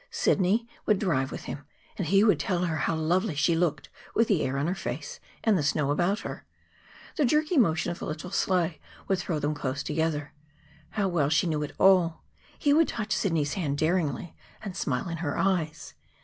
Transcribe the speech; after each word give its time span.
Sidney 0.09 0.67
would 0.87 0.97
drive 0.97 1.31
with 1.31 1.43
him, 1.43 1.63
and 1.95 2.07
he 2.07 2.23
would 2.23 2.39
tell 2.39 2.65
her 2.65 2.75
how 2.75 2.95
lovely 2.95 3.35
she 3.35 3.55
looked 3.55 3.87
with 4.15 4.27
the 4.29 4.41
air 4.41 4.57
on 4.57 4.65
her 4.65 4.73
face 4.73 5.19
and 5.43 5.55
the 5.55 5.61
snow 5.61 5.91
about 5.91 6.21
her. 6.21 6.43
The 7.17 7.23
jerky 7.25 7.55
motion 7.55 7.91
of 7.91 7.99
the 7.99 8.07
little 8.07 8.31
sleigh 8.31 8.79
would 9.07 9.19
throw 9.19 9.37
them 9.37 9.53
close 9.53 9.83
together. 9.83 10.33
How 10.89 11.07
well 11.07 11.29
she 11.29 11.45
knew 11.45 11.61
it 11.61 11.75
all! 11.77 12.23
He 12.57 12.73
would 12.73 12.87
touch 12.87 13.13
Sidney's 13.15 13.53
hand 13.53 13.77
daringly 13.77 14.35
and 14.63 14.75
smile 14.75 15.07
in 15.07 15.17
her 15.17 15.37
eyes. 15.37 15.93